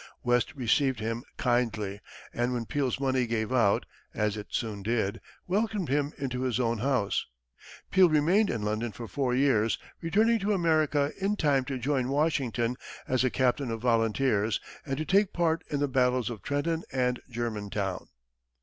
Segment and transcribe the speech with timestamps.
[0.23, 2.01] West received him kindly,
[2.33, 3.85] and when Peale's money gave out,
[4.15, 7.27] as it soon did, welcomed him into his own house.
[7.91, 12.77] Peale remained in London for four years, returning to America in time to join Washington
[13.07, 17.21] as a captain of volunteers, and to take part in the battles of Trenton and
[17.29, 18.07] Germantown.